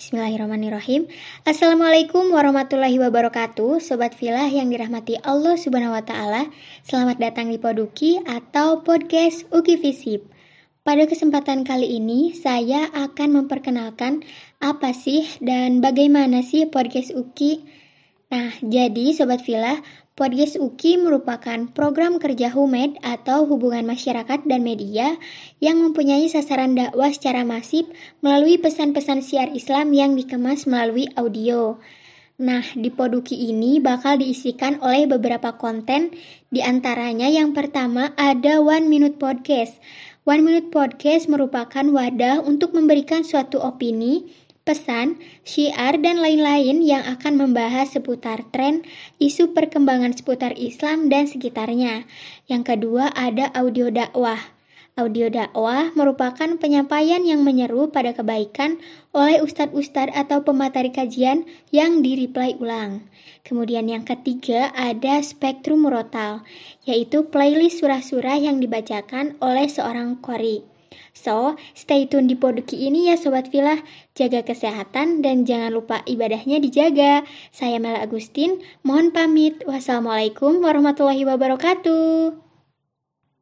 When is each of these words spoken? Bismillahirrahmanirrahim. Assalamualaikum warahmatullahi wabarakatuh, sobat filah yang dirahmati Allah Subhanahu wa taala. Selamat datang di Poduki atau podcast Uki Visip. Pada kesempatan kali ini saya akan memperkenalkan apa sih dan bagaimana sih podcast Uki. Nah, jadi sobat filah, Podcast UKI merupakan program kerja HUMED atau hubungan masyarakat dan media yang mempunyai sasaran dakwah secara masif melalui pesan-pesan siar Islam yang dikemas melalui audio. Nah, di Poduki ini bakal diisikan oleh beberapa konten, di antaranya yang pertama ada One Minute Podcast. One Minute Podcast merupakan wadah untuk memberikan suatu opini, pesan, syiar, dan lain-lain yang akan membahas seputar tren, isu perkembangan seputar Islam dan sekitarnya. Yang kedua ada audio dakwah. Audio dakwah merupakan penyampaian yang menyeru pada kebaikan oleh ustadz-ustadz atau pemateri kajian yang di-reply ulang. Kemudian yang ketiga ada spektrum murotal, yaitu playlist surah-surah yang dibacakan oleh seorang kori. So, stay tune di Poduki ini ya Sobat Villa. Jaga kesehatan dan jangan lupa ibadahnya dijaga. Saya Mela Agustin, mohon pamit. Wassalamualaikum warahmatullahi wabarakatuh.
Bismillahirrahmanirrahim. 0.00 1.12
Assalamualaikum 1.44 2.32
warahmatullahi 2.32 2.96
wabarakatuh, 2.96 3.84
sobat 3.84 4.16
filah 4.16 4.48
yang 4.48 4.72
dirahmati 4.72 5.20
Allah 5.20 5.60
Subhanahu 5.60 5.92
wa 5.92 6.00
taala. 6.00 6.48
Selamat 6.80 7.20
datang 7.20 7.52
di 7.52 7.60
Poduki 7.60 8.16
atau 8.24 8.80
podcast 8.80 9.44
Uki 9.52 9.76
Visip. 9.76 10.24
Pada 10.88 11.04
kesempatan 11.04 11.68
kali 11.68 12.00
ini 12.00 12.32
saya 12.32 12.88
akan 12.96 13.44
memperkenalkan 13.44 14.24
apa 14.56 14.96
sih 14.96 15.28
dan 15.44 15.84
bagaimana 15.84 16.40
sih 16.40 16.64
podcast 16.64 17.12
Uki. 17.12 17.60
Nah, 18.30 18.54
jadi 18.62 19.10
sobat 19.10 19.42
filah, 19.42 19.82
Podcast 20.14 20.54
UKI 20.60 21.00
merupakan 21.02 21.66
program 21.72 22.20
kerja 22.20 22.52
HUMED 22.52 23.00
atau 23.02 23.48
hubungan 23.48 23.82
masyarakat 23.88 24.46
dan 24.46 24.60
media 24.60 25.16
yang 25.58 25.80
mempunyai 25.82 26.28
sasaran 26.28 26.76
dakwah 26.76 27.10
secara 27.10 27.42
masif 27.42 27.88
melalui 28.20 28.60
pesan-pesan 28.60 29.24
siar 29.24 29.48
Islam 29.50 29.90
yang 29.96 30.14
dikemas 30.14 30.68
melalui 30.68 31.08
audio. 31.16 31.80
Nah, 32.36 32.62
di 32.76 32.92
Poduki 32.92 33.48
ini 33.48 33.82
bakal 33.82 34.22
diisikan 34.22 34.78
oleh 34.84 35.10
beberapa 35.10 35.56
konten, 35.58 36.12
di 36.52 36.62
antaranya 36.62 37.26
yang 37.26 37.50
pertama 37.50 38.12
ada 38.14 38.60
One 38.60 38.86
Minute 38.86 39.18
Podcast. 39.18 39.80
One 40.28 40.44
Minute 40.44 40.68
Podcast 40.70 41.26
merupakan 41.26 41.82
wadah 41.82 42.44
untuk 42.44 42.76
memberikan 42.76 43.24
suatu 43.24 43.58
opini, 43.58 44.28
pesan, 44.70 45.18
syiar, 45.42 45.98
dan 45.98 46.22
lain-lain 46.22 46.78
yang 46.86 47.02
akan 47.02 47.34
membahas 47.34 47.90
seputar 47.90 48.46
tren, 48.54 48.86
isu 49.18 49.50
perkembangan 49.50 50.14
seputar 50.14 50.54
Islam 50.54 51.10
dan 51.10 51.26
sekitarnya. 51.26 52.06
Yang 52.46 52.62
kedua 52.70 53.10
ada 53.18 53.50
audio 53.50 53.90
dakwah. 53.90 54.54
Audio 54.94 55.26
dakwah 55.26 55.90
merupakan 55.98 56.54
penyampaian 56.54 57.26
yang 57.26 57.42
menyeru 57.42 57.90
pada 57.90 58.14
kebaikan 58.14 58.78
oleh 59.10 59.42
ustadz-ustadz 59.42 60.14
atau 60.14 60.46
pemateri 60.46 60.94
kajian 60.94 61.50
yang 61.74 61.98
di-reply 62.06 62.54
ulang. 62.62 63.10
Kemudian 63.42 63.90
yang 63.90 64.06
ketiga 64.06 64.70
ada 64.70 65.18
spektrum 65.18 65.82
murotal, 65.82 66.46
yaitu 66.86 67.26
playlist 67.26 67.82
surah-surah 67.82 68.38
yang 68.38 68.62
dibacakan 68.62 69.34
oleh 69.42 69.66
seorang 69.66 70.14
kori. 70.22 70.62
So, 71.14 71.54
stay 71.76 72.10
tune 72.10 72.26
di 72.26 72.34
Poduki 72.34 72.86
ini 72.88 73.12
ya 73.12 73.14
Sobat 73.14 73.54
Villa. 73.54 73.78
Jaga 74.18 74.42
kesehatan 74.42 75.22
dan 75.22 75.46
jangan 75.46 75.70
lupa 75.70 76.02
ibadahnya 76.02 76.58
dijaga. 76.58 77.22
Saya 77.54 77.78
Mela 77.78 78.02
Agustin, 78.02 78.58
mohon 78.82 79.14
pamit. 79.14 79.62
Wassalamualaikum 79.68 80.58
warahmatullahi 80.58 81.22
wabarakatuh. 81.22 82.49